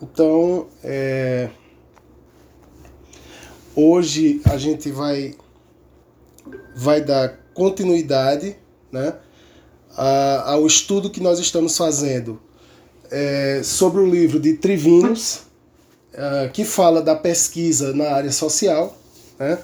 [0.00, 1.50] Então, é...
[3.74, 5.34] hoje a gente vai,
[6.76, 8.56] vai dar continuidade
[8.92, 9.14] né,
[10.44, 12.40] ao estudo que nós estamos fazendo
[13.10, 15.40] é, sobre o livro de Trivinos,
[16.12, 18.96] é, que fala da pesquisa na área social.
[19.38, 19.58] Né?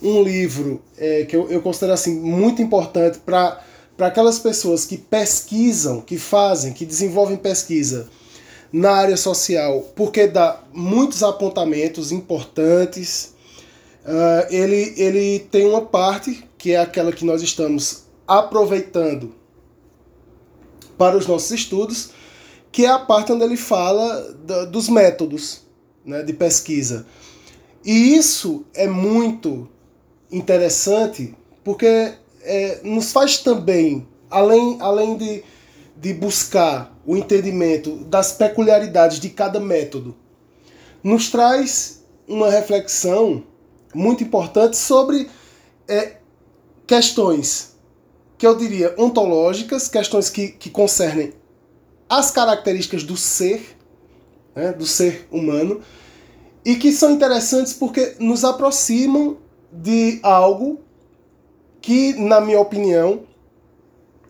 [0.00, 3.60] Um livro é, que eu, eu considero assim, muito importante para
[3.98, 8.08] aquelas pessoas que pesquisam, que fazem, que desenvolvem pesquisa
[8.72, 13.34] na área social, porque dá muitos apontamentos importantes.
[14.04, 19.34] Uh, ele, ele tem uma parte que é aquela que nós estamos aproveitando
[20.96, 22.10] para os nossos estudos,
[22.70, 25.62] que é a parte onde ele fala da, dos métodos
[26.04, 27.06] né, de pesquisa.
[27.84, 29.68] E isso é muito
[30.30, 35.44] interessante porque é, nos faz também, além, além de,
[36.02, 40.16] de buscar o entendimento das peculiaridades de cada método,
[41.00, 43.44] nos traz uma reflexão
[43.94, 45.30] muito importante sobre
[45.86, 46.16] é,
[46.88, 47.76] questões
[48.36, 51.34] que eu diria ontológicas, questões que, que concernem
[52.08, 53.76] as características do ser,
[54.56, 55.82] né, do ser humano,
[56.64, 59.36] e que são interessantes porque nos aproximam
[59.70, 60.80] de algo
[61.80, 63.22] que, na minha opinião,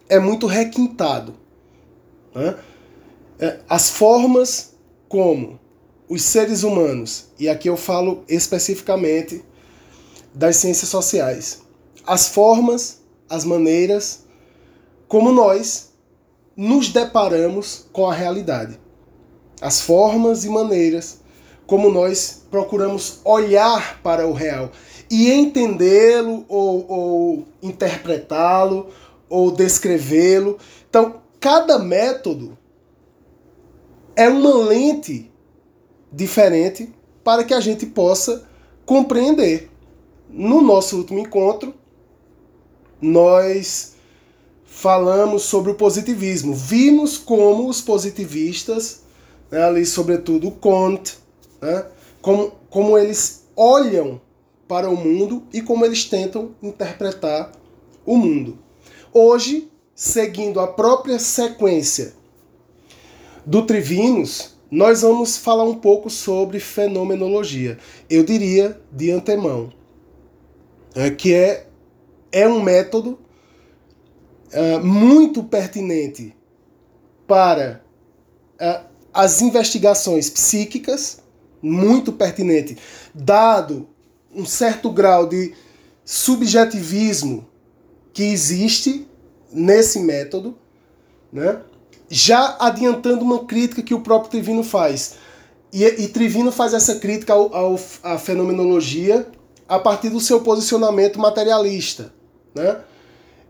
[0.06, 1.40] é muito requintado.
[2.34, 2.56] Né?
[3.68, 4.74] As formas
[5.08, 5.58] como
[6.08, 9.44] os seres humanos, e aqui eu falo especificamente
[10.34, 11.62] das ciências sociais,
[12.06, 14.24] as formas, as maneiras
[15.08, 15.92] como nós
[16.56, 18.78] nos deparamos com a realidade.
[19.60, 21.20] As formas e maneiras
[21.66, 24.70] como nós procuramos olhar para o real
[25.10, 28.88] e entendê-lo ou, ou interpretá-lo
[29.28, 30.58] ou descrevê-lo.
[30.88, 32.56] Então, cada método
[34.14, 35.28] é uma lente
[36.12, 38.48] diferente para que a gente possa
[38.86, 39.68] compreender.
[40.30, 41.74] No nosso último encontro,
[43.00, 43.96] nós
[44.64, 46.54] falamos sobre o positivismo.
[46.54, 49.02] Vimos como os positivistas,
[49.50, 51.18] né, ali sobretudo o Kant,
[51.60, 51.86] né,
[52.20, 54.20] como, como eles olham
[54.68, 57.50] para o mundo e como eles tentam interpretar
[58.06, 58.58] o mundo.
[59.12, 62.14] Hoje seguindo a própria sequência
[63.44, 67.78] do Trivinos, nós vamos falar um pouco sobre fenomenologia.
[68.08, 69.72] Eu diria de antemão
[70.94, 71.66] é, que é,
[72.30, 73.18] é um método
[74.50, 76.34] é, muito pertinente
[77.26, 77.84] para
[78.58, 78.80] é,
[79.12, 81.18] as investigações psíquicas,
[81.60, 82.76] muito pertinente,
[83.14, 83.88] dado
[84.34, 85.54] um certo grau de
[86.04, 87.46] subjetivismo
[88.12, 89.06] que existe
[89.52, 90.56] nesse método,
[91.32, 91.60] né?
[92.08, 95.14] já adiantando uma crítica que o próprio Trivino faz.
[95.72, 99.26] E, e Trivino faz essa crítica ao, ao, à fenomenologia
[99.66, 102.12] a partir do seu posicionamento materialista,
[102.54, 102.80] né?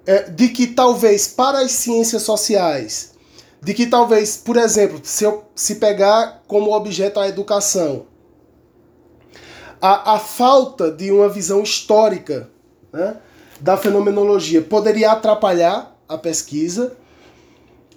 [0.07, 3.15] É, de que talvez para as ciências sociais,
[3.61, 8.07] de que talvez, por exemplo, se eu se pegar como objeto a educação,
[9.81, 12.49] a, a falta de uma visão histórica
[12.93, 13.17] né,
[13.61, 16.97] da fenomenologia poderia atrapalhar a pesquisa,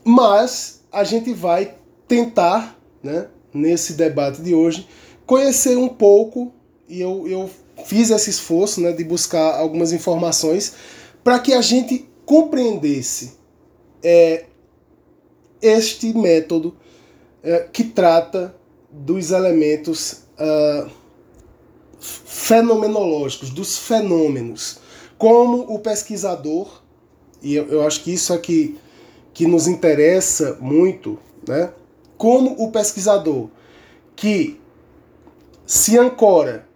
[0.04, 1.76] mas a gente vai
[2.08, 4.88] tentar, né, nesse debate de hoje,
[5.26, 6.54] conhecer um pouco,
[6.88, 7.50] e eu, eu
[7.86, 10.74] fiz esse esforço né, de buscar algumas informações
[11.24, 13.34] para que a gente compreendesse
[14.04, 14.46] é,
[15.62, 16.76] este método
[17.44, 18.56] é, que trata
[18.92, 20.90] dos elementos uh,
[22.00, 24.80] fenomenológicos, dos fenômenos,
[25.18, 26.85] como o pesquisador
[27.46, 28.76] e eu, eu acho que isso aqui
[29.32, 31.72] que nos interessa muito, né?
[32.18, 33.50] Como o pesquisador
[34.16, 34.60] que
[35.64, 36.68] se ancora,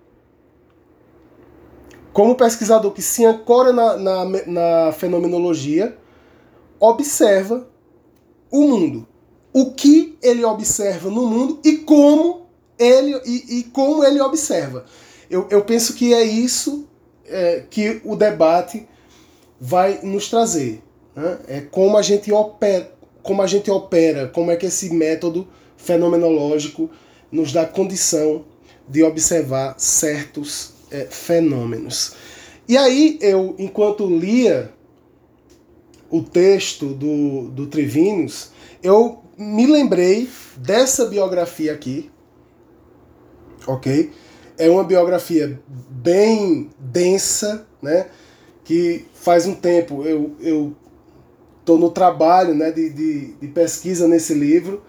[2.14, 5.98] como pesquisador que se ancora na, na, na fenomenologia,
[6.80, 7.68] observa
[8.52, 9.08] o mundo.
[9.52, 12.46] O que ele observa no mundo e como
[12.78, 14.86] ele, e, e como ele observa.
[15.32, 16.88] Eu, eu penso que é isso
[17.26, 18.88] é, que o debate
[19.60, 20.82] vai nos trazer.
[21.16, 21.38] Né?
[21.48, 22.92] É como a gente opera,
[23.22, 25.48] como a gente opera, como é que esse método
[25.78, 26.90] fenomenológico
[27.32, 28.46] nos dá condição
[28.88, 32.14] de observar certos é, fenômenos.
[32.68, 34.72] E aí eu, enquanto lia
[36.10, 38.52] o texto do, do Trivinos,
[38.82, 42.10] eu me lembrei dessa biografia aqui,
[43.66, 44.12] ok?
[44.58, 48.08] É uma biografia bem densa, né?
[48.70, 50.76] Que faz um tempo eu eu
[51.60, 54.84] estou no trabalho né, de, de, de, pesquisa nesse livro,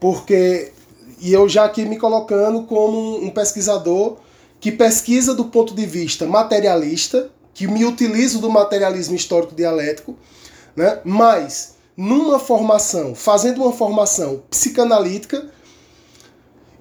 [0.00, 0.72] porque
[1.20, 4.16] e eu já aqui me colocando como um pesquisador
[4.58, 10.16] que pesquisa do ponto de vista materialista, que me utilizo do materialismo histórico dialético,
[10.74, 10.98] né?
[11.04, 15.50] mas numa formação, fazendo uma formação psicanalítica,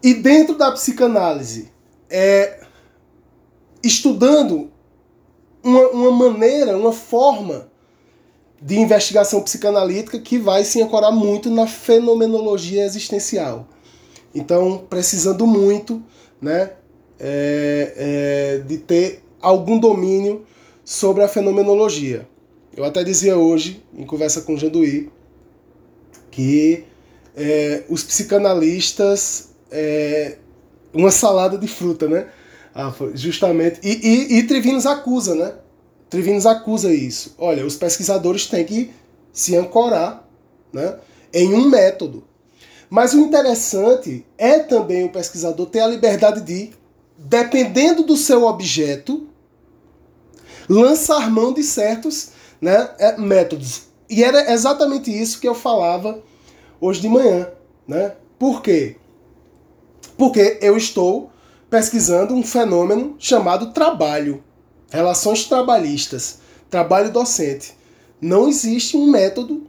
[0.02, 1.70] e dentro da psicanálise,
[2.10, 2.62] é,
[3.84, 4.72] estudando
[5.66, 7.68] uma, uma maneira, uma forma
[8.62, 13.68] de investigação psicanalítica que vai se ancorar muito na fenomenologia existencial.
[14.34, 16.04] Então, precisando muito
[16.40, 16.72] né,
[17.20, 20.46] é, é, de ter algum domínio
[20.84, 22.28] sobre a fenomenologia.
[22.78, 25.10] Eu até dizia hoje, em conversa com o Janduí,
[26.30, 26.84] que
[27.36, 30.38] é, os psicanalistas é
[30.94, 32.28] uma salada de fruta, né?
[32.76, 33.80] Ah, justamente.
[33.82, 35.54] E, e, e Trivinos acusa, né?
[36.10, 37.34] Trivinos acusa isso.
[37.38, 38.92] Olha, os pesquisadores têm que
[39.32, 40.28] se ancorar
[40.74, 40.98] né,
[41.34, 42.26] em um método.
[42.90, 46.72] Mas o interessante é também o pesquisador ter a liberdade de,
[47.18, 49.26] dependendo do seu objeto,
[50.68, 53.84] lançar mão de certos né, é, métodos.
[54.10, 56.22] E era exatamente isso que eu falava
[56.80, 57.50] hoje de manhã.
[57.88, 58.16] Né?
[58.38, 58.98] Por quê?
[60.18, 61.32] Porque eu estou
[61.76, 64.42] pesquisando um fenômeno chamado trabalho,
[64.90, 66.40] relações trabalhistas,
[66.70, 67.74] trabalho docente.
[68.22, 69.68] Não existe um método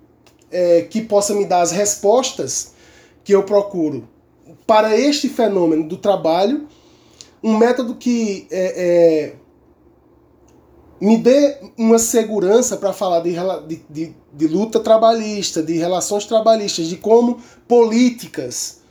[0.48, 2.74] é, que possa me dar as respostas
[3.24, 4.08] que eu procuro
[4.64, 6.68] para este fenômeno do trabalho,
[7.42, 9.34] um método que é, é,
[11.00, 13.34] me dê uma segurança para falar de,
[13.90, 18.85] de, de, luta trabalhista, de relações trabalhistas, de como políticas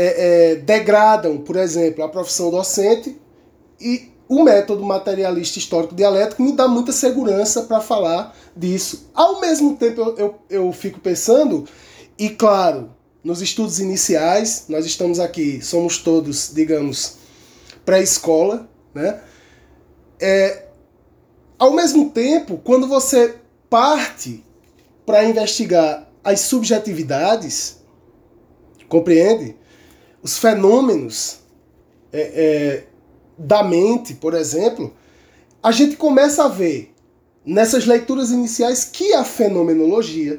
[0.00, 3.20] é, é, degradam, por exemplo, a profissão docente
[3.80, 9.10] e o método materialista histórico dialético me dá muita segurança para falar disso.
[9.12, 11.66] Ao mesmo tempo, eu, eu, eu fico pensando,
[12.16, 12.90] e claro,
[13.24, 17.16] nos estudos iniciais, nós estamos aqui, somos todos, digamos,
[17.84, 19.20] pré-escola, né?
[20.20, 20.66] É,
[21.58, 23.34] ao mesmo tempo, quando você
[23.68, 24.44] parte
[25.04, 27.78] para investigar as subjetividades,
[28.88, 29.57] compreende?
[30.28, 31.38] Os fenômenos
[32.12, 32.84] é, é,
[33.38, 34.94] da mente, por exemplo,
[35.62, 36.94] a gente começa a ver
[37.46, 40.38] nessas leituras iniciais que a fenomenologia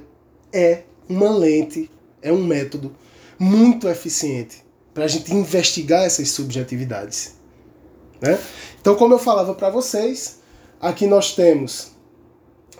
[0.53, 1.89] é uma lente,
[2.21, 2.95] é um método
[3.39, 4.63] muito eficiente
[4.94, 7.33] para a gente investigar essas subjetividades.
[8.21, 8.38] Né?
[8.80, 10.39] Então, como eu falava para vocês,
[10.81, 11.92] Aqui nós temos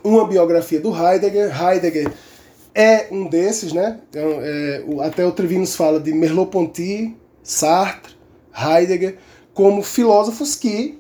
[0.02, 1.52] uma biografia do Heidegger.
[1.62, 2.10] Heidegger
[2.80, 4.00] é um desses, né?
[4.16, 4.22] É,
[4.88, 8.14] é, até o Trevinos fala de Merleau-Ponty, Sartre,
[8.56, 9.18] Heidegger,
[9.54, 10.98] como filósofos que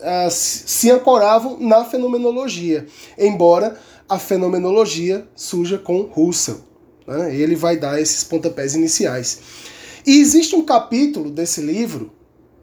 [0.00, 3.78] uh, se ancoravam na fenomenologia, embora
[4.08, 6.58] a fenomenologia surja com Russell.
[7.06, 7.36] Né?
[7.36, 9.40] Ele vai dar esses pontapés iniciais.
[10.04, 12.10] E existe um capítulo desse livro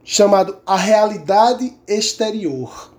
[0.04, 2.92] chamado A Realidade Exterior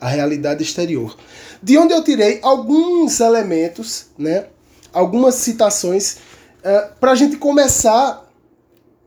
[0.00, 1.14] a realidade exterior.
[1.62, 4.46] De onde eu tirei alguns elementos, né,
[4.92, 6.16] algumas citações,
[6.58, 8.28] uh, para a gente começar,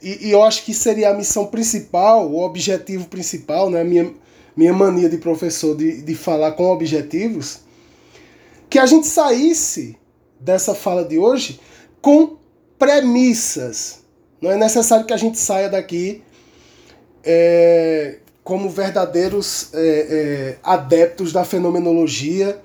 [0.01, 4.11] e, e, eu acho que seria a missão principal, o objetivo principal, né, minha,
[4.55, 7.61] minha mania de professor de, de falar com objetivos,
[8.69, 9.97] que a gente saísse
[10.39, 11.59] dessa fala de hoje
[12.01, 12.37] com
[12.77, 13.99] premissas.
[14.41, 16.21] Não é necessário que a gente saia daqui
[17.23, 22.59] é, como verdadeiros é, é, adeptos da fenomenologia,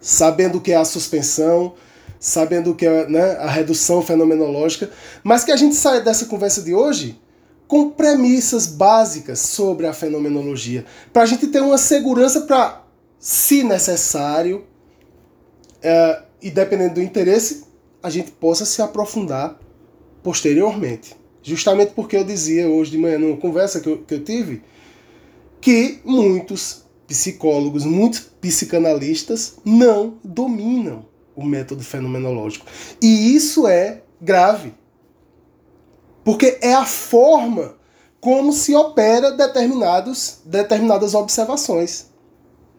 [0.00, 1.74] sabendo o que é a suspensão,
[2.18, 4.90] sabendo o que é né, a redução fenomenológica,
[5.22, 7.20] mas que a gente saia dessa conversa de hoje
[7.66, 12.84] com premissas básicas sobre a fenomenologia, para a gente ter uma segurança para,
[13.18, 14.64] se necessário,
[15.80, 17.64] é, e dependendo do interesse,
[18.02, 19.58] a gente possa se aprofundar
[20.22, 21.14] posteriormente.
[21.42, 24.62] Justamente porque eu dizia hoje de manhã, numa conversa que eu, que eu tive,
[25.60, 32.64] que muitos psicólogos, muitos psicanalistas não dominam o método fenomenológico.
[33.02, 34.72] E isso é grave.
[36.22, 37.74] Porque é a forma
[38.20, 42.06] como se opera determinados, determinadas observações.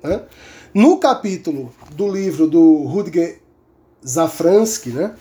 [0.02, 0.24] Né?
[0.74, 3.42] No capítulo do livro do Rudger
[4.08, 5.14] Zafransky, né,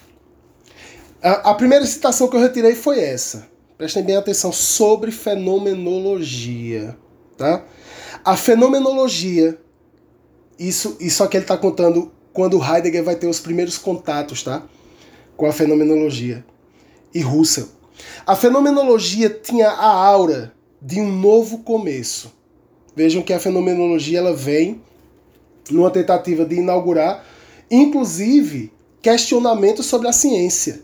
[1.20, 3.48] a, a primeira citação que eu retirei foi essa.
[3.76, 6.96] Prestem bem atenção sobre fenomenologia,
[7.36, 7.64] tá?
[8.24, 9.58] A fenomenologia,
[10.58, 14.62] isso, isso aqui ele está contando quando Heidegger vai ter os primeiros contatos, tá?
[15.36, 16.44] Com a fenomenologia.
[17.14, 17.68] E Russell.
[18.26, 22.32] A fenomenologia tinha a aura de um novo começo.
[22.94, 24.82] Vejam que a fenomenologia ela vem
[25.70, 27.24] numa tentativa de inaugurar,
[27.70, 30.82] inclusive, questionamentos sobre a ciência.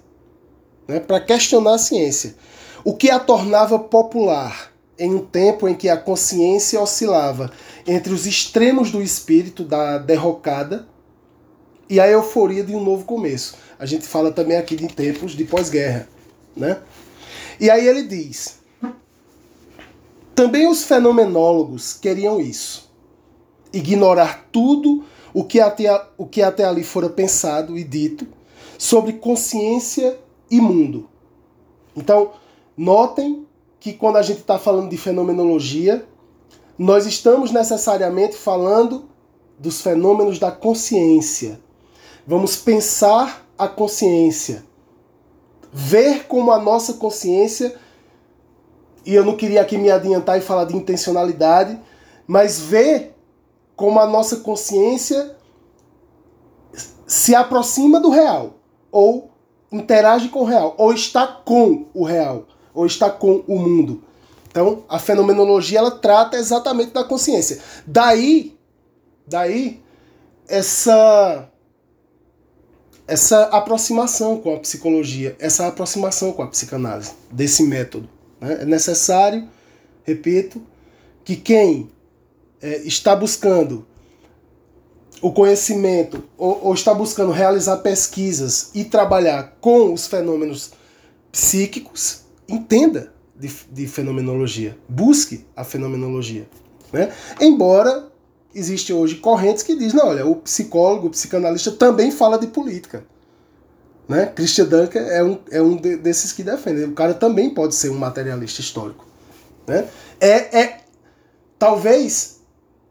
[0.89, 2.37] né, para questionar a ciência,
[2.85, 7.51] o que a tornava popular em um tempo em que a consciência oscilava
[7.87, 10.89] entre os extremos do espírito da derrocada
[11.89, 13.57] e a euforia de um novo começo.
[13.79, 16.09] A gente fala também aqui de tempos de pós-guerra,
[16.57, 16.79] né?
[17.61, 18.59] E aí ele diz:
[20.35, 22.91] também os fenomenólogos queriam isso,
[23.73, 25.89] ignorar tudo o que até,
[26.19, 28.27] o que até ali fora pensado e dito
[28.79, 30.19] sobre consciência
[30.51, 31.09] e mundo.
[31.97, 32.33] Então,
[32.77, 33.46] notem
[33.87, 36.05] que quando a gente está falando de fenomenologia,
[36.77, 39.09] nós estamos necessariamente falando
[39.61, 41.61] dos fenômenos da consciência.
[42.27, 44.65] Vamos pensar a consciência,
[45.73, 47.77] ver como a nossa consciência,
[49.05, 51.79] e eu não queria aqui me adiantar e falar de intencionalidade,
[52.27, 53.15] mas ver
[53.77, 55.37] como a nossa consciência
[57.07, 58.55] se aproxima do real,
[58.91, 59.31] ou
[59.71, 62.47] interage com o real, ou está com o real,
[62.77, 64.05] ou está com o mundo.
[64.49, 67.59] Então, a fenomenologia ela trata exatamente da consciência.
[67.87, 68.57] Daí,
[69.27, 69.83] daí
[70.49, 71.51] essa
[73.09, 78.09] essa aproximação com a psicologia, essa aproximação com a psicanálise, desse método.
[78.41, 78.63] Né?
[78.63, 79.49] É necessário,
[80.03, 80.61] repito,
[81.25, 81.89] que quem
[82.61, 83.87] é, está buscando
[85.23, 90.73] o conhecimento ou, ou está buscando realizar pesquisas e trabalhar com os fenômenos
[91.31, 96.49] psíquicos, entenda de, de fenomenologia, busque a fenomenologia.
[96.93, 97.13] Né?
[97.41, 98.11] Embora
[98.55, 103.05] existe hoje correntes que dizem, não, olha, o psicólogo, o psicanalista também fala de política.
[104.09, 104.27] Né?
[104.27, 106.85] Christian Dunker é um, é um de, desses que defende.
[106.85, 109.05] O cara também pode ser um materialista histórico.
[109.67, 109.87] Né?
[110.21, 110.81] É, é
[111.59, 112.37] talvez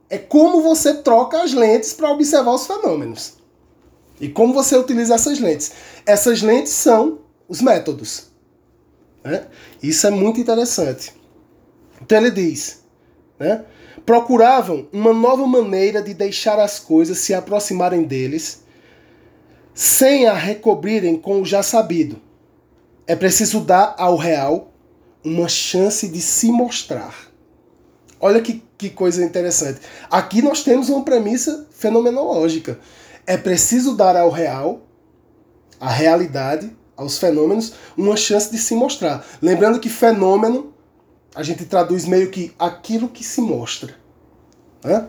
[0.10, 3.34] é como você troca as lentes para observar os fenômenos.
[4.20, 5.72] E como você utiliza essas lentes.
[6.06, 8.28] Essas lentes são os métodos.
[9.26, 9.48] Né?
[9.82, 11.12] Isso é muito interessante.
[12.00, 12.84] Então ele diz,
[13.40, 13.66] né?
[14.06, 18.64] procuravam uma nova maneira de deixar as coisas se aproximarem deles,
[19.74, 22.22] sem a recobrirem com o já sabido.
[23.08, 24.72] É preciso dar ao real
[25.24, 27.16] uma chance de se mostrar.
[28.20, 29.82] Olha que, que coisa interessante.
[30.10, 32.80] Aqui nós temos uma premissa fenomenológica.
[33.26, 34.84] É preciso dar ao real,
[35.80, 39.26] à realidade, aos fenômenos, uma chance de se mostrar.
[39.42, 40.74] Lembrando que fenômeno
[41.36, 43.96] a gente traduz meio que aquilo que se mostra.
[44.84, 45.08] Né?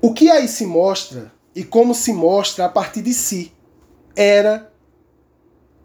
[0.00, 3.52] O que aí se mostra e como se mostra a partir de si
[4.16, 4.72] era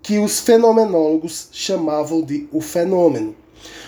[0.02, 3.36] que os fenomenólogos chamavam de o fenômeno.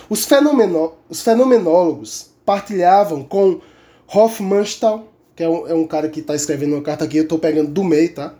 [0.10, 3.62] Os, fenomeno, os fenomenólogos partilhavam com
[4.07, 7.38] Hofmannsthal, que é um, é um cara que está escrevendo uma carta aqui, eu estou
[7.38, 8.34] pegando do meio, tá?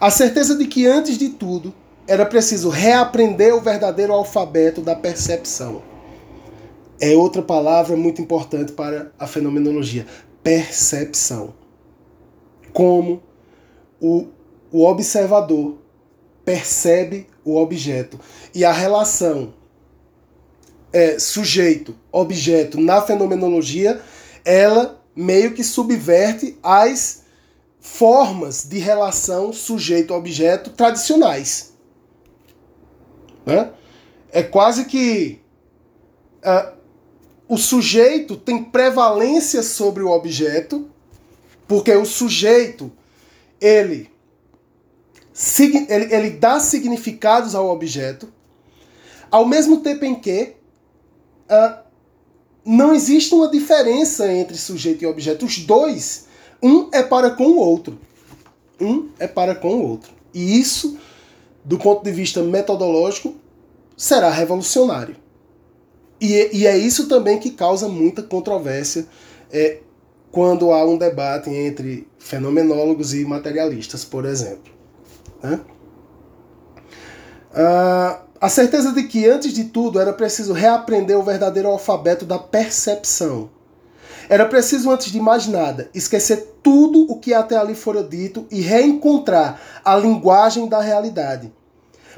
[0.00, 1.74] A certeza de que, antes de tudo,
[2.06, 5.82] era preciso reaprender o verdadeiro alfabeto da percepção.
[6.98, 10.06] É outra palavra muito importante para a fenomenologia:
[10.42, 11.54] percepção.
[12.72, 13.22] Como
[14.00, 14.28] o,
[14.72, 15.76] o observador
[16.44, 18.18] percebe o objeto.
[18.54, 19.52] E a relação
[20.92, 24.00] é, sujeito-objeto na fenomenologia,
[24.44, 27.19] ela meio que subverte as
[27.80, 31.72] formas de relação sujeito-objeto tradicionais.
[33.44, 33.72] Né?
[34.30, 35.40] É quase que
[36.44, 36.76] uh,
[37.48, 40.88] o sujeito tem prevalência sobre o objeto,
[41.66, 42.92] porque o sujeito
[43.60, 44.10] ele,
[45.88, 48.32] ele, ele dá significados ao objeto,
[49.30, 50.54] ao mesmo tempo em que
[51.50, 51.78] uh,
[52.64, 55.46] não existe uma diferença entre sujeito e objeto.
[55.46, 56.26] Os dois,
[56.62, 57.98] um é para com o outro.
[58.80, 60.12] Um é para com o outro.
[60.32, 60.98] E isso
[61.64, 63.34] do ponto de vista metodológico,
[63.96, 65.16] será revolucionário.
[66.20, 69.06] E, e é isso também que causa muita controvérsia
[69.52, 69.78] é,
[70.30, 74.72] quando há um debate entre fenomenólogos e materialistas, por exemplo.
[75.42, 75.60] Né?
[77.54, 82.38] Ah, a certeza de que, antes de tudo, era preciso reaprender o verdadeiro alfabeto da
[82.38, 83.50] percepção.
[84.30, 88.60] Era preciso, antes de mais nada, esquecer tudo o que até ali fora dito e
[88.60, 91.52] reencontrar a linguagem da realidade.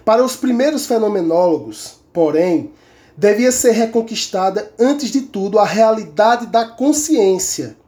[0.05, 2.71] Para os primeiros fenomenólogos, porém,
[3.17, 7.79] devia ser reconquistada, antes de tudo, a realidade da consciência.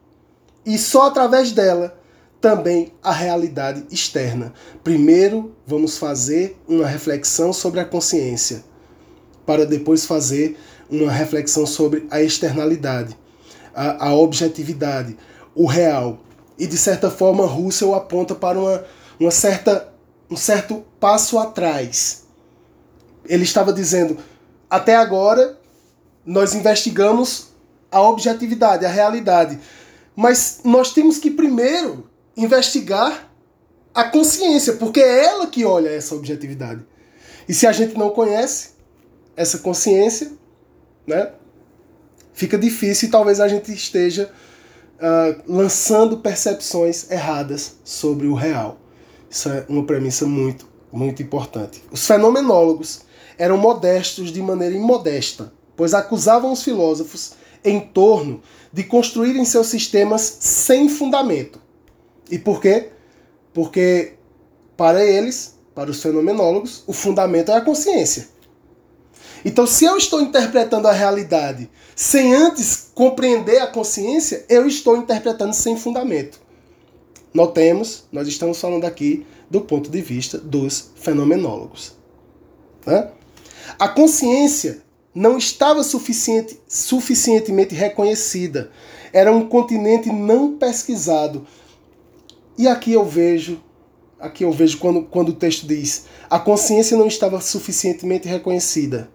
[0.65, 1.95] E só através dela
[2.41, 4.55] também a realidade externa.
[4.83, 8.65] Primeiro, vamos fazer uma reflexão sobre a consciência,
[9.45, 13.15] para depois fazer uma reflexão sobre a externalidade,
[13.75, 15.17] a, a objetividade,
[15.55, 16.19] o real.
[16.59, 18.85] E de certa forma, Russell aponta para uma,
[19.19, 19.93] uma certa,
[20.31, 22.25] um certo passo atrás.
[23.27, 24.19] Ele estava dizendo:
[24.71, 25.59] até agora
[26.25, 27.49] nós investigamos
[27.91, 29.59] a objetividade, a realidade.
[30.17, 33.31] Mas nós temos que primeiro investigar
[33.95, 36.85] a consciência, porque é ela que olha essa objetividade.
[37.49, 38.71] E se a gente não conhece
[39.37, 40.33] essa consciência,
[41.07, 41.33] né,
[42.35, 44.31] fica difícil e talvez a gente esteja
[44.99, 48.79] uh, lançando percepções erradas sobre o real.
[49.31, 51.83] Isso é uma premissa muito, muito importante.
[51.91, 53.03] Os fenomenólogos
[53.39, 57.33] eram modestos de maneira imodesta, pois acusavam os filósofos
[57.65, 61.61] em torno de construírem seus sistemas sem fundamento.
[62.31, 62.91] E por quê?
[63.53, 64.15] Porque
[64.77, 68.29] para eles, para os fenomenólogos, o fundamento é a consciência.
[69.45, 75.53] Então, se eu estou interpretando a realidade sem antes compreender a consciência, eu estou interpretando
[75.53, 76.41] sem fundamento.
[77.33, 81.95] Notemos, nós estamos falando aqui do ponto de vista dos fenomenólogos.
[82.87, 83.11] Né?
[83.79, 84.83] A consciência
[85.15, 88.71] não estava suficiente, suficientemente reconhecida.
[89.13, 91.47] Era um continente não pesquisado.
[92.59, 93.63] E aqui eu vejo,
[94.19, 99.14] aqui eu vejo quando, quando o texto diz, a consciência não estava suficientemente reconhecida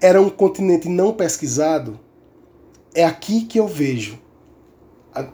[0.00, 2.00] era um continente não pesquisado,
[2.94, 4.18] é aqui que eu vejo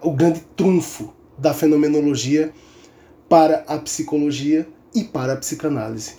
[0.02, 2.52] o grande trunfo da fenomenologia
[3.28, 6.14] para a psicologia e para a psicanálise.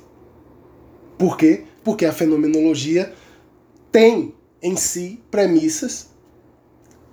[1.17, 1.63] Por quê?
[1.83, 3.13] Porque a fenomenologia
[3.91, 6.09] tem em si premissas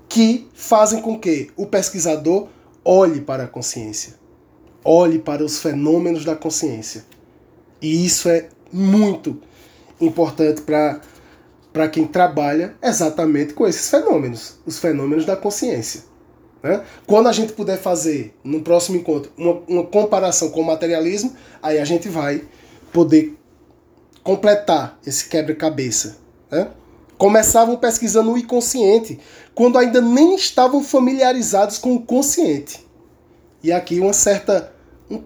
[0.08, 2.48] que fazem com que o pesquisador
[2.84, 4.14] olhe para a consciência,
[4.84, 7.04] olhe para os fenômenos da consciência.
[7.80, 9.40] E isso é muito
[10.00, 11.00] importante para
[11.74, 16.04] para quem trabalha exatamente com esses fenômenos, os fenômenos da consciência.
[16.62, 16.84] Né?
[17.04, 21.80] Quando a gente puder fazer, no próximo encontro, uma, uma comparação com o materialismo, aí
[21.80, 22.44] a gente vai
[22.92, 23.36] poder
[24.22, 26.18] completar esse quebra-cabeça.
[26.48, 26.68] Né?
[27.18, 29.18] Começavam pesquisando o inconsciente,
[29.52, 32.86] quando ainda nem estavam familiarizados com o consciente.
[33.64, 34.72] E aqui uma certa,
[35.10, 35.24] um,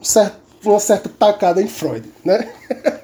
[0.00, 2.10] certo, uma certa tacada em Freud.
[2.24, 2.50] Né?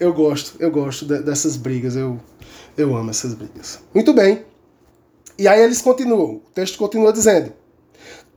[0.00, 2.18] eu gosto, eu gosto de, dessas brigas, eu,
[2.76, 3.80] eu amo essas brigas.
[3.94, 4.44] Muito bem.
[5.38, 7.52] E aí eles continuam, o texto continua dizendo: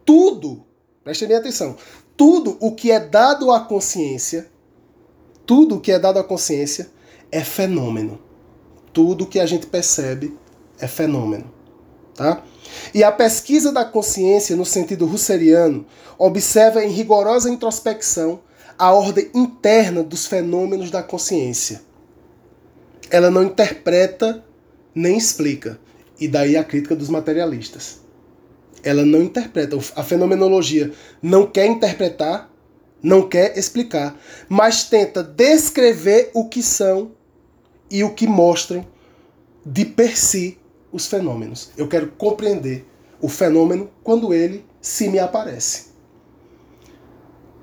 [0.06, 0.64] tudo,
[1.04, 1.76] prestem bem atenção,
[2.16, 4.48] tudo o que é dado à consciência,
[5.46, 6.92] tudo o que é dado à consciência
[7.32, 8.20] é fenômeno.
[8.94, 10.38] Tudo o que a gente percebe
[10.80, 11.52] é fenômeno.
[12.14, 12.44] Tá?
[12.94, 15.86] E a pesquisa da consciência, no sentido russeriano,
[16.18, 18.42] observa em rigorosa introspecção
[18.82, 21.84] a ordem interna dos fenômenos da consciência.
[23.12, 24.44] Ela não interpreta
[24.96, 25.80] nem explica.
[26.20, 28.00] E daí a crítica dos materialistas.
[28.82, 29.78] Ela não interpreta.
[29.96, 30.92] A fenomenologia
[31.22, 32.52] não quer interpretar,
[33.04, 37.12] não quer explicar, mas tenta descrever o que são
[37.88, 38.84] e o que mostram
[39.64, 40.58] de per si
[40.92, 41.70] os fenômenos.
[41.78, 42.84] Eu quero compreender
[43.22, 45.92] o fenômeno quando ele se me aparece.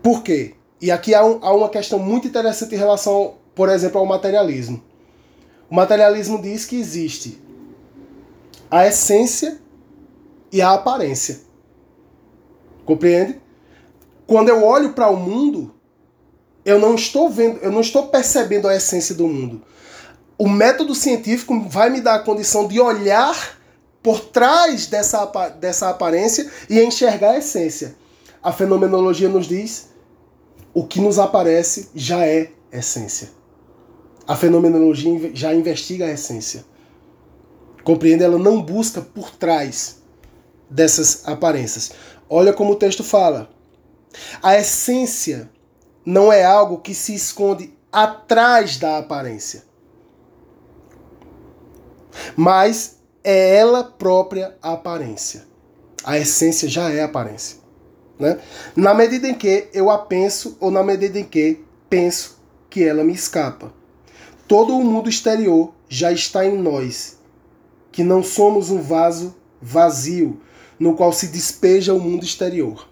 [0.01, 0.55] Por quê?
[0.81, 4.83] E aqui há, um, há uma questão muito interessante em relação, por exemplo, ao materialismo.
[5.71, 7.43] O materialismo diz que existe
[8.71, 9.59] a essência
[10.53, 11.41] e a aparência.
[12.85, 13.41] Compreende?
[14.27, 15.75] Quando eu olho para o mundo,
[16.65, 19.63] eu não estou vendo, eu não estou percebendo a essência do mundo.
[20.37, 23.59] O método científico vai me dar a condição de olhar
[24.03, 25.27] por trás dessa,
[25.59, 27.97] dessa aparência e enxergar a essência.
[28.43, 29.89] A fenomenologia nos diz
[30.79, 33.31] o que nos aparece já é essência.
[34.29, 36.65] A fenomenologia já investiga a essência.
[37.83, 38.23] Compreende?
[38.23, 40.01] Ela não busca por trás
[40.71, 41.91] dessas aparências.
[42.31, 43.51] Olha como o texto fala.
[44.41, 45.51] A essência
[46.07, 49.65] não é algo que se esconde atrás da aparência,
[52.37, 55.45] mas é ela própria a aparência.
[56.05, 57.59] A essência já é aparência.
[58.19, 58.39] Né?
[58.75, 63.05] Na medida em que eu a penso ou na medida em que penso que ela
[63.05, 63.73] me escapa.
[64.47, 67.19] Todo o mundo exterior já está em nós,
[67.93, 70.41] que não somos um vaso vazio
[70.79, 72.89] no qual se despeja o mundo exterior.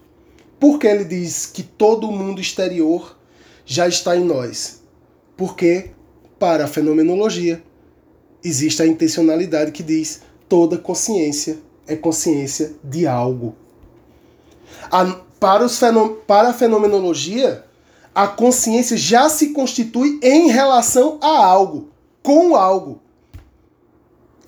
[0.59, 3.17] Por que ele diz que todo o mundo exterior
[3.65, 4.83] já está em nós?
[5.37, 5.91] Porque,
[6.39, 7.63] para a fenomenologia,
[8.43, 13.55] existe a intencionalidade que diz toda consciência é consciência de algo.
[14.91, 15.05] A,
[15.41, 15.81] para, os
[16.27, 17.65] para a fenomenologia,
[18.15, 21.91] a consciência já se constitui em relação a algo,
[22.23, 23.01] com algo.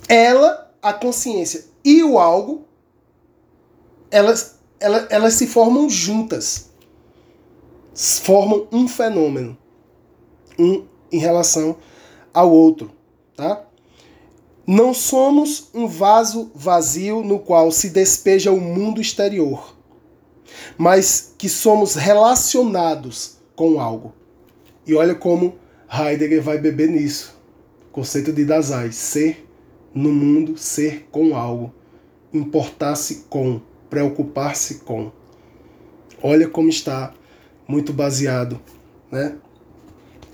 [0.08, 2.64] Ela, a consciência e o algo,
[4.10, 6.70] elas, elas, elas se formam juntas.
[8.22, 9.56] formam um fenômeno,
[10.58, 11.76] um em relação
[12.32, 12.90] ao outro,
[13.36, 13.64] tá?
[14.66, 19.74] Não somos um vaso vazio no qual se despeja o mundo exterior,
[20.76, 24.14] mas que somos relacionados com algo.
[24.86, 25.56] E olha como
[25.92, 27.36] Heidegger vai beber nisso.
[27.92, 29.46] Conceito de Dasein, ser
[29.94, 31.72] no mundo, ser com algo,
[32.32, 35.10] importar-se com, preocupar-se com.
[36.22, 37.12] Olha como está
[37.66, 38.60] muito baseado,
[39.10, 39.36] né?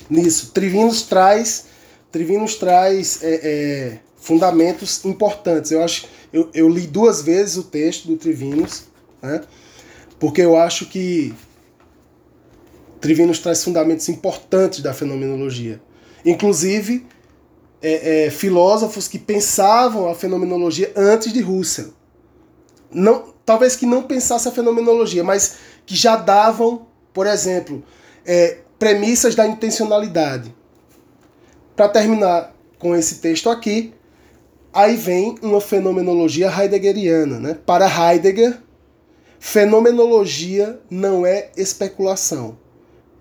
[0.08, 1.66] Nisso, Trivinos traz,
[2.12, 5.70] Trivinos traz é, é, fundamentos importantes.
[5.70, 8.84] Eu acho, eu, eu li duas vezes o texto do Trivinos,
[9.22, 9.42] né?
[10.18, 11.34] Porque eu acho que
[13.00, 15.80] Trivinos traz fundamentos importantes da fenomenologia.
[16.24, 17.06] Inclusive,
[17.82, 21.92] é, é, filósofos que pensavam a fenomenologia antes de Russell.
[22.90, 27.84] Não, talvez que não pensasse a fenomenologia, mas que já davam, por exemplo,
[28.24, 30.54] é, premissas da intencionalidade.
[31.76, 33.92] Para terminar com esse texto aqui,
[34.74, 37.38] Aí vem uma fenomenologia heideggeriana.
[37.38, 37.56] Né?
[37.64, 38.58] Para Heidegger,
[39.46, 42.58] fenomenologia não é especulação,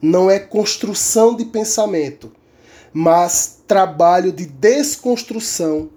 [0.02, 2.32] não é construção de pensamento,
[2.94, 5.90] mas trabalho de desconstrução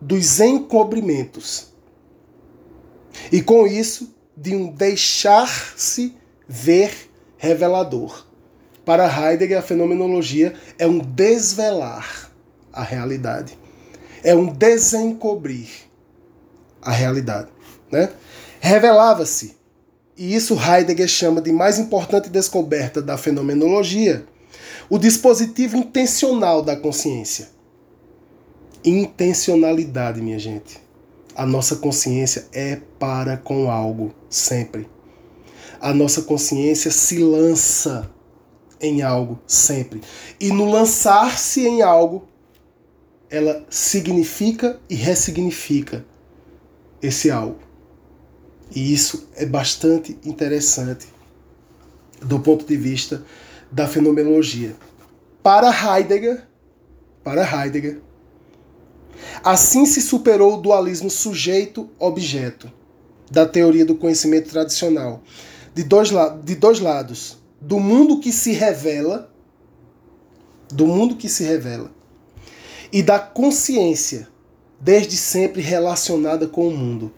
[0.00, 1.72] dos encobrimentos.
[3.30, 6.16] E com isso, de um deixar-se
[6.48, 8.26] ver revelador.
[8.84, 12.30] Para Heidegger, a fenomenologia é um desvelar
[12.72, 13.58] a realidade
[14.22, 15.68] é um desencobrir
[16.80, 17.48] a realidade.
[17.90, 18.10] Né?
[18.60, 19.56] Revelava-se,
[20.22, 24.24] e isso Heidegger chama de mais importante descoberta da fenomenologia,
[24.88, 27.48] o dispositivo intencional da consciência.
[28.84, 30.78] Intencionalidade, minha gente.
[31.34, 34.88] A nossa consciência é para com algo, sempre.
[35.80, 38.08] A nossa consciência se lança
[38.80, 40.02] em algo, sempre.
[40.38, 42.28] E no lançar-se em algo,
[43.28, 46.06] ela significa e ressignifica
[47.02, 47.71] esse algo.
[48.74, 51.06] E isso é bastante interessante
[52.22, 53.24] do ponto de vista
[53.70, 54.74] da fenomenologia.
[55.42, 56.46] Para Heidegger,
[57.22, 58.00] para Heidegger,
[59.44, 62.70] assim se superou o dualismo sujeito-objeto
[63.30, 65.22] da teoria do conhecimento tradicional,
[65.74, 66.10] de dois,
[66.44, 69.30] de dois lados, do mundo que se revela,
[70.72, 71.90] do mundo que se revela
[72.92, 74.28] e da consciência,
[74.80, 77.12] desde sempre relacionada com o mundo.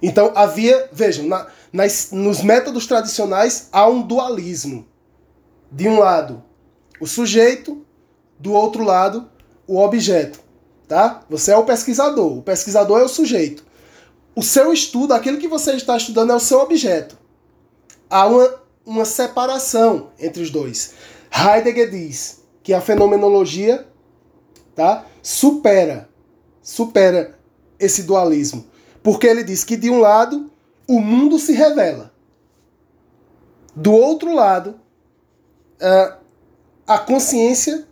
[0.00, 4.86] Então havia, vejam, na, nas, nos métodos tradicionais há um dualismo.
[5.70, 6.42] De um lado,
[7.00, 7.84] o sujeito,
[8.38, 9.28] do outro lado,
[9.66, 10.40] o objeto.
[10.86, 11.22] Tá?
[11.28, 13.64] Você é o pesquisador, o pesquisador é o sujeito.
[14.34, 17.18] O seu estudo, aquilo que você está estudando é o seu objeto.
[18.08, 18.54] Há uma,
[18.86, 20.94] uma separação entre os dois.
[21.30, 23.86] Heidegger diz que a fenomenologia
[24.78, 25.04] tá?
[25.20, 26.08] Supera,
[26.62, 27.36] supera
[27.80, 28.64] esse dualismo,
[29.02, 30.50] porque ele diz que de um lado
[30.86, 32.12] o mundo se revela,
[33.74, 34.80] do outro lado
[36.86, 37.86] a consciência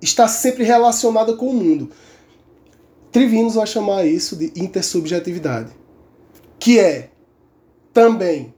[0.00, 1.90] está sempre relacionada com o mundo.
[3.10, 5.72] Trivinos vai chamar isso de intersubjetividade,
[6.58, 7.10] que é
[7.92, 8.54] também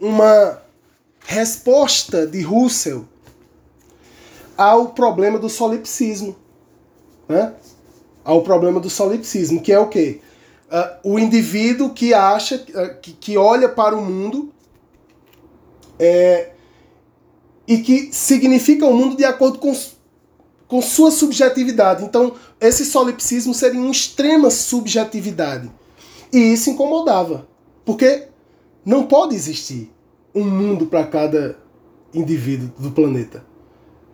[0.00, 0.62] uma
[1.20, 3.06] resposta de Russell
[4.56, 6.36] ao problema do solipsismo
[7.28, 7.54] né,
[8.24, 10.20] ao problema do solipsismo, que é o quê?
[10.70, 14.52] Uh, o indivíduo que acha, uh, que, que olha para o mundo
[15.98, 16.52] é,
[17.66, 19.72] e que significa o mundo de acordo com,
[20.66, 22.04] com sua subjetividade.
[22.04, 25.70] Então, esse solipsismo seria uma extrema subjetividade.
[26.32, 27.46] E isso incomodava,
[27.84, 28.28] porque
[28.84, 29.92] não pode existir
[30.34, 31.58] um mundo para cada
[32.12, 33.44] indivíduo do planeta.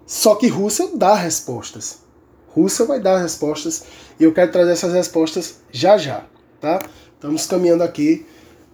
[0.07, 2.01] Só que Russell dá respostas.
[2.55, 3.85] Rússia vai dar respostas
[4.19, 6.25] e eu quero trazer essas respostas já já,
[6.61, 6.79] tá?
[7.15, 8.27] Estamos caminhando aqui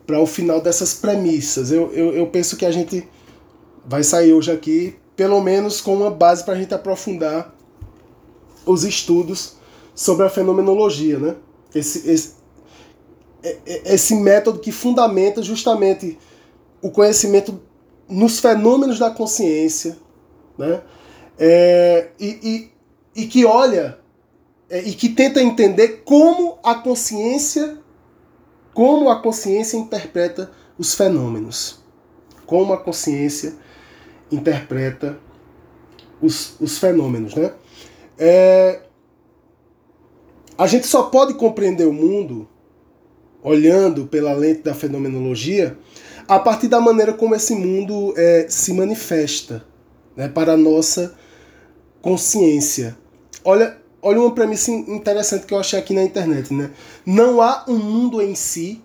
[0.07, 1.71] para o final dessas premissas.
[1.71, 3.09] Eu, eu, eu penso que a gente
[3.85, 7.55] vai sair hoje aqui, pelo menos com uma base para a gente aprofundar
[8.65, 9.57] os estudos
[9.95, 11.37] sobre a fenomenologia, né?
[11.75, 12.35] Esse, esse,
[13.43, 16.19] é, é, esse método que fundamenta justamente
[16.83, 17.61] o conhecimento
[18.09, 19.97] nos fenômenos da consciência,
[20.59, 20.83] né?
[21.39, 22.71] É, e,
[23.15, 23.99] e que olha
[24.71, 27.79] e que tenta entender como a consciência
[28.77, 31.83] como a consciência interpreta os fenômenos,
[32.45, 33.55] como a consciência
[34.31, 35.19] interpreta
[36.21, 37.55] os, os fenômenos, né?
[38.19, 38.83] É,
[40.59, 42.47] a gente só pode compreender o mundo
[43.43, 45.79] olhando pela lente da fenomenologia,
[46.29, 49.65] a partir da maneira como esse mundo é, se manifesta
[50.15, 51.15] né, para a nossa
[52.03, 52.95] consciência.
[53.43, 56.55] Olha, olha uma premissa interessante que eu achei aqui na internet.
[56.55, 56.71] Né?
[57.05, 58.81] Não há um mundo em si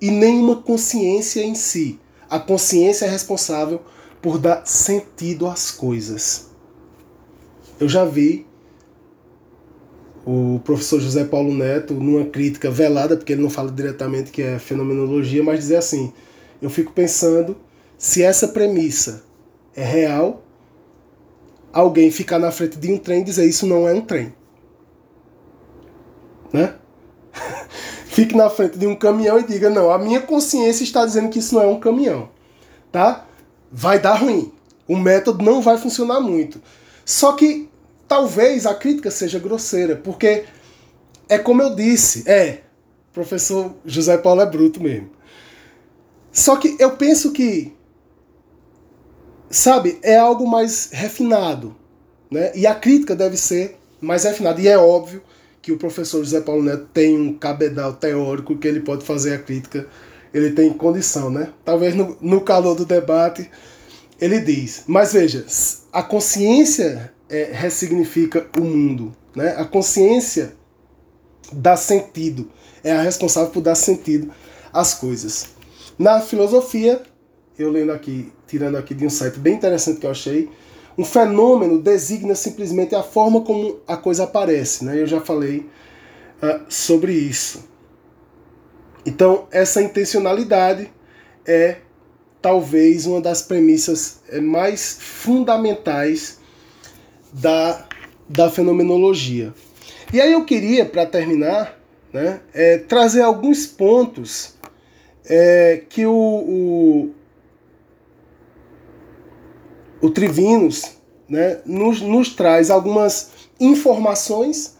[0.00, 2.00] e nenhuma consciência em si.
[2.28, 3.80] A consciência é responsável
[4.20, 6.50] por dar sentido às coisas.
[7.78, 8.44] Eu já vi
[10.26, 14.58] o professor José Paulo Neto, numa crítica velada, porque ele não fala diretamente que é
[14.58, 16.12] fenomenologia, mas dizer assim:
[16.60, 17.56] eu fico pensando
[17.96, 19.24] se essa premissa
[19.74, 20.44] é real,
[21.72, 24.34] alguém ficar na frente de um trem e dizer isso não é um trem.
[26.52, 26.74] Né?
[28.06, 31.38] Fique na frente de um caminhão e diga: não, a minha consciência está dizendo que
[31.38, 32.28] isso não é um caminhão.
[32.90, 33.26] Tá?
[33.70, 34.52] Vai dar ruim.
[34.86, 36.60] O método não vai funcionar muito.
[37.04, 37.70] Só que
[38.06, 40.44] talvez a crítica seja grosseira, porque
[41.28, 42.60] é como eu disse, é,
[43.12, 45.10] professor José Paulo é bruto mesmo.
[46.30, 47.72] Só que eu penso que,
[49.52, 51.76] sabe, é algo mais refinado,
[52.30, 52.50] né?
[52.54, 54.60] E a crítica deve ser mais refinada.
[54.60, 55.22] E é óbvio
[55.60, 59.38] que o professor José Paulo Neto tem um cabedal teórico que ele pode fazer a
[59.38, 59.86] crítica,
[60.34, 61.52] ele tem condição, né?
[61.64, 63.48] Talvez no, no calor do debate
[64.20, 64.84] ele diz.
[64.86, 65.44] Mas veja,
[65.92, 69.14] a consciência é, ressignifica o mundo.
[69.34, 69.54] Né?
[69.56, 70.54] A consciência
[71.52, 72.48] dá sentido,
[72.84, 74.32] é a responsável por dar sentido
[74.72, 75.48] às coisas.
[75.98, 77.02] Na filosofia,
[77.58, 80.50] eu lendo aqui, tirando aqui de um site bem interessante que eu achei,
[80.98, 84.84] um fenômeno designa simplesmente a forma como a coisa aparece.
[84.84, 85.00] Né?
[85.00, 85.66] Eu já falei
[86.42, 87.66] uh, sobre isso.
[89.06, 90.92] Então, essa intencionalidade
[91.46, 91.78] é
[92.42, 96.38] talvez uma das premissas eh, mais fundamentais
[97.32, 97.86] da,
[98.28, 99.54] da fenomenologia.
[100.12, 101.80] E aí eu queria, para terminar,
[102.12, 104.56] né, é, trazer alguns pontos
[105.24, 107.14] é, que o, o,
[110.02, 110.96] o Trivinos
[111.28, 114.76] né, nos, nos traz algumas informações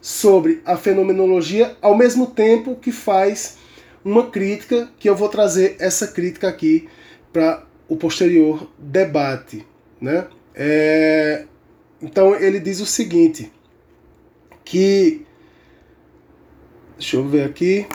[0.00, 3.58] sobre a fenomenologia, ao mesmo tempo que faz
[4.04, 6.88] uma crítica, que eu vou trazer essa crítica aqui
[7.32, 9.66] para o posterior debate.
[10.00, 10.26] Né?
[10.54, 11.46] É,
[12.02, 13.52] então ele diz o seguinte,
[14.64, 15.26] que
[16.98, 17.86] deixa eu ver aqui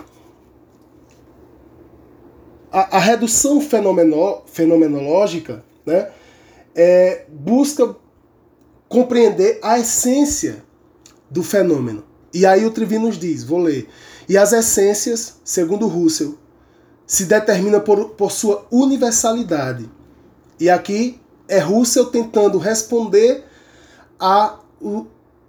[2.72, 6.10] a, a redução fenomeno, fenomenológica né,
[6.82, 7.94] é, busca
[8.88, 10.64] compreender a essência
[11.30, 12.06] do fenômeno.
[12.34, 13.90] E aí o Trivi nos diz, vou ler,
[14.30, 16.38] e as essências, segundo Russell,
[17.06, 19.90] se determinam por, por sua universalidade.
[20.58, 23.44] E aqui é Russell tentando responder
[24.18, 24.58] a,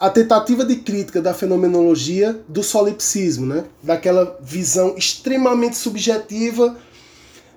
[0.01, 3.67] a tentativa de crítica da fenomenologia do solipsismo, né?
[3.81, 6.77] daquela visão extremamente subjetiva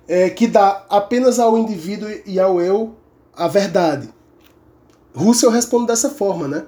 [0.07, 2.97] é, que dá apenas ao indivíduo e ao eu
[3.35, 4.09] a verdade.
[5.13, 6.65] Russell responde dessa forma, né?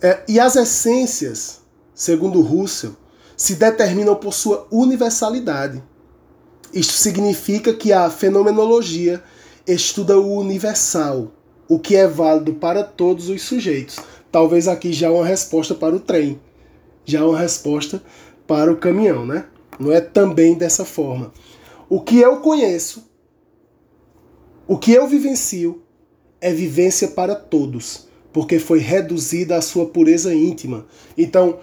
[0.00, 1.60] É, e as essências,
[1.94, 2.96] segundo Russell,
[3.36, 5.82] se determinam por sua universalidade.
[6.72, 9.22] Isto significa que a fenomenologia
[9.66, 11.32] estuda o universal,
[11.68, 13.96] o que é válido para todos os sujeitos.
[14.30, 16.40] Talvez aqui já uma resposta para o trem,
[17.04, 18.02] já uma resposta
[18.46, 19.46] para o caminhão, né?
[19.78, 21.32] Não é também dessa forma.
[21.88, 23.05] O que eu conheço,
[24.68, 25.82] o que eu vivencio,
[26.40, 30.86] é vivência para todos, porque foi reduzida à sua pureza íntima.
[31.16, 31.60] Então,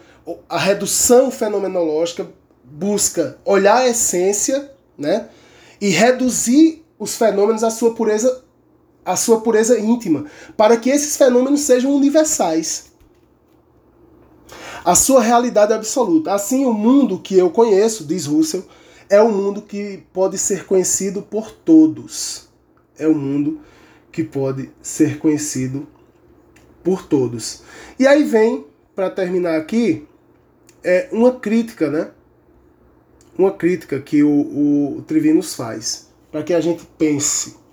[0.50, 2.28] a redução fenomenológica
[2.64, 5.28] busca olhar a essência, né?
[5.80, 8.44] E reduzir os fenômenos à sua pureza
[9.06, 12.86] a sua pureza íntima, para que esses fenômenos sejam universais.
[14.86, 16.34] A sua realidade absoluta.
[16.34, 18.64] Assim, o mundo que eu conheço, diz Russell,
[19.10, 22.48] é um mundo que pode ser conhecido por todos.
[22.98, 23.62] É um mundo
[24.12, 25.88] que pode ser conhecido
[26.84, 27.64] por todos.
[27.98, 30.08] E aí vem, para terminar aqui,
[30.84, 32.12] é uma crítica, né?
[33.38, 37.64] Uma crítica que o, o, o faz, para que a gente pense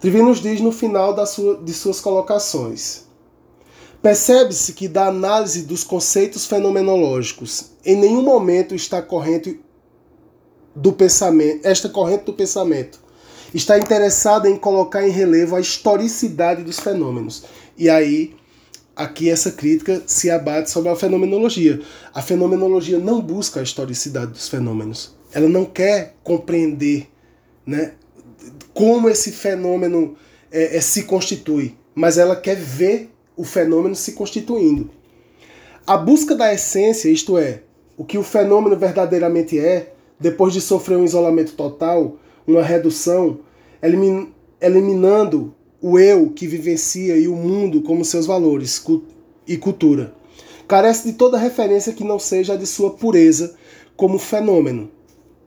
[0.00, 3.04] Trivi nos diz no final da sua, de suas colocações.
[4.00, 9.60] Percebe-se que da análise dos conceitos fenomenológicos, em nenhum momento está corrente
[10.74, 12.98] do pensamento, esta corrente do pensamento
[13.54, 17.44] está interessada em colocar em relevo a historicidade dos fenômenos.
[17.76, 18.34] E aí,
[18.94, 21.80] aqui essa crítica se abate sobre a fenomenologia.
[22.14, 25.14] A fenomenologia não busca a historicidade dos fenômenos.
[25.32, 27.08] Ela não quer compreender
[27.66, 27.92] né,
[28.74, 30.16] como esse fenômeno
[30.50, 34.90] é, é, se constitui, mas ela quer ver o fenômeno se constituindo.
[35.86, 37.62] A busca da essência, isto é,
[37.96, 42.16] o que o fenômeno verdadeiramente é, depois de sofrer um isolamento total,
[42.50, 43.40] uma redução,
[44.60, 48.84] eliminando o eu que vivencia e o mundo como seus valores
[49.46, 50.14] e cultura.
[50.68, 53.56] Carece de toda referência que não seja de sua pureza
[53.96, 54.90] como fenômeno,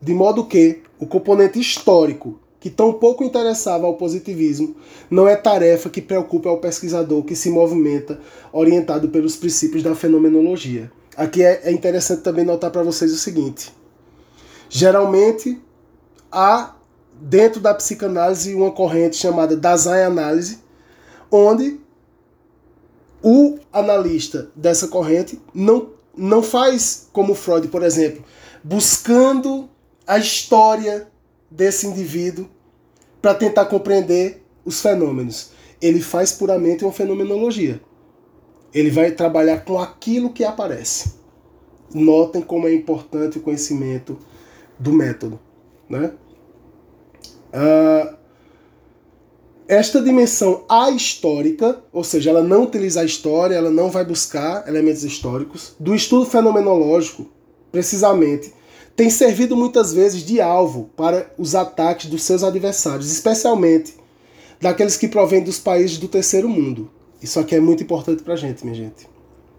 [0.02, 4.76] de modo que o componente histórico, que tão pouco interessava ao positivismo,
[5.10, 8.20] não é tarefa que preocupe ao pesquisador que se movimenta
[8.52, 10.92] orientado pelos princípios da fenomenologia.
[11.16, 13.72] Aqui é, é interessante também notar para vocês o seguinte:
[14.70, 15.60] geralmente
[16.32, 16.76] há
[17.22, 20.60] dentro da psicanálise uma corrente chamada Dasein-análise,
[21.32, 21.80] onde
[23.22, 28.24] o analista dessa corrente não, não faz como Freud, por exemplo,
[28.64, 29.70] buscando
[30.06, 31.08] a história
[31.50, 32.50] desse indivíduo
[33.22, 35.52] para tentar compreender os fenômenos.
[35.82, 37.82] Ele faz puramente uma fenomenologia.
[38.74, 41.14] Ele vai trabalhar com aquilo que aparece.
[41.94, 44.18] Notem como é importante o conhecimento
[44.80, 45.40] do método.
[45.90, 46.12] Né?
[47.54, 48.16] Uh,
[49.68, 55.04] esta dimensão ahistórica, ou seja, ela não utiliza a história, ela não vai buscar elementos
[55.04, 57.28] históricos, do estudo fenomenológico,
[57.72, 58.54] precisamente,
[58.96, 63.96] tem servido muitas vezes de alvo para os ataques dos seus adversários, especialmente
[64.62, 66.92] daqueles que provêm dos países do terceiro mundo.
[67.22, 69.08] Isso aqui é muito importante para a gente, minha gente.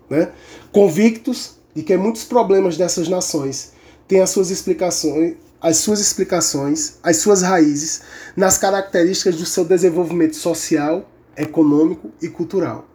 [0.08, 0.30] Né?
[0.70, 3.72] Convictos de que muitos problemas dessas nações
[4.06, 8.02] têm as suas explicações, as suas explicações, as suas raízes
[8.36, 12.86] nas características do seu desenvolvimento social, econômico e cultural.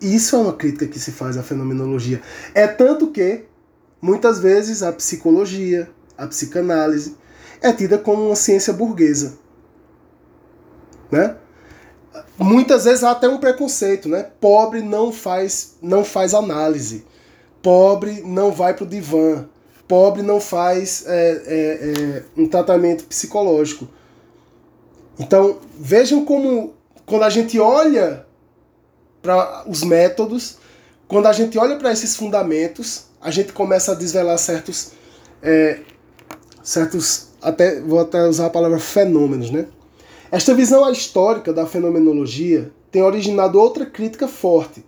[0.00, 2.20] E isso é uma crítica que se faz à fenomenologia.
[2.52, 3.44] É tanto que
[4.02, 7.16] muitas vezes a psicologia, a psicanálise
[7.62, 9.38] é tida como uma ciência burguesa,
[11.12, 11.36] né?
[12.36, 14.30] Muitas vezes há até um preconceito, né?
[14.40, 17.06] Pobre não faz não faz análise,
[17.62, 19.48] pobre não vai para o divã,
[19.86, 23.88] pobre não faz é, é, é, um tratamento psicológico.
[25.18, 26.74] Então, vejam como,
[27.06, 28.26] quando a gente olha
[29.22, 30.58] para os métodos,
[31.06, 34.92] quando a gente olha para esses fundamentos, a gente começa a desvelar certos,
[35.42, 35.80] é,
[36.62, 39.66] certos até vou até usar a palavra fenômenos, né?
[40.32, 44.84] Esta visão histórica da fenomenologia tem originado outra crítica forte,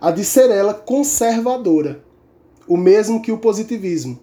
[0.00, 2.02] a de ser ela conservadora
[2.66, 4.18] o mesmo que o positivismo.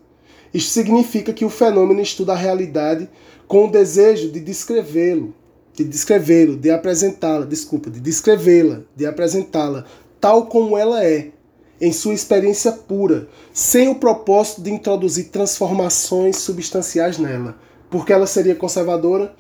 [0.54, 3.10] Isto significa que o fenômeno estuda a realidade
[3.48, 5.34] com o desejo de descrevê-lo,
[5.74, 9.86] de descrevê-lo, de apresentá-la, desculpa, de descrevê-la, de apresentá-la
[10.20, 11.32] tal como ela é,
[11.80, 17.58] em sua experiência pura, sem o propósito de introduzir transformações substanciais nela.
[17.90, 19.34] Porque ela seria conservadora?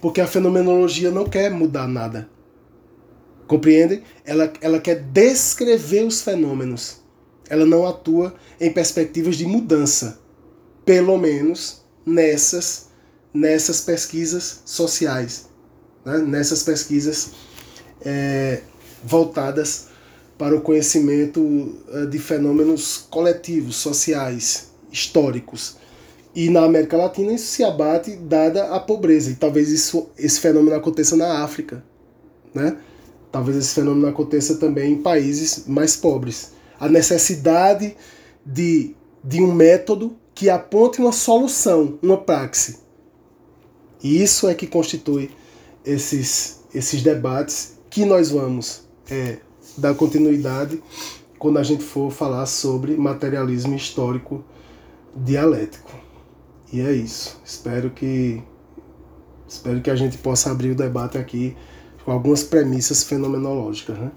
[0.00, 2.28] Porque a fenomenologia não quer mudar nada.
[3.46, 4.02] Compreendem?
[4.24, 7.03] Ela, ela quer descrever os fenômenos
[7.48, 10.18] ela não atua em perspectivas de mudança,
[10.84, 12.86] pelo menos nessas,
[13.32, 15.46] nessas pesquisas sociais,
[16.04, 16.18] né?
[16.18, 17.32] nessas pesquisas
[18.04, 18.60] é,
[19.02, 19.88] voltadas
[20.38, 25.76] para o conhecimento é, de fenômenos coletivos, sociais, históricos.
[26.34, 29.30] E na América Latina isso se abate dada a pobreza.
[29.30, 31.84] E talvez isso, esse fenômeno aconteça na África.
[32.52, 32.76] Né?
[33.30, 37.96] Talvez esse fenômeno aconteça também em países mais pobres a necessidade
[38.44, 42.80] de, de um método que aponte uma solução, uma praxe.
[44.02, 45.30] E isso é que constitui
[45.84, 49.38] esses, esses debates que nós vamos é,
[49.78, 50.82] dar continuidade
[51.38, 54.44] quando a gente for falar sobre materialismo histórico
[55.14, 55.92] dialético.
[56.72, 57.40] E é isso.
[57.44, 58.42] Espero que
[59.46, 61.56] espero que a gente possa abrir o debate aqui
[62.04, 64.10] com algumas premissas fenomenológicas, né?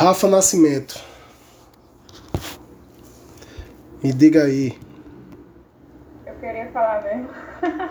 [0.00, 0.94] Rafa Nascimento.
[4.00, 4.78] Me diga aí.
[6.24, 7.28] Eu queria falar mesmo.